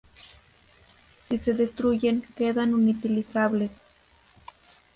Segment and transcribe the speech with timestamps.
[1.29, 3.73] Si se destruyen, quedan inutilizables.